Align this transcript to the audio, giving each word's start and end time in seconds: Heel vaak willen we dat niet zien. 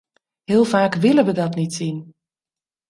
Heel 0.43 0.63
vaak 0.63 0.95
willen 0.95 1.25
we 1.25 1.31
dat 1.31 1.55
niet 1.55 1.73
zien. 1.73 2.15